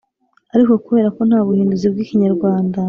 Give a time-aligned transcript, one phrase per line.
[0.55, 2.77] ariko kubera ko nta buhinduzi bw’ikinyarwanda